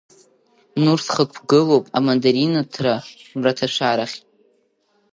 [0.83, 2.93] Нурс хықәгылоуп амандаринаҭра
[3.37, 4.17] мраҭашәарахь.